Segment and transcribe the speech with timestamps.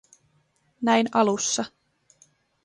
[0.81, 1.65] Näin alussa.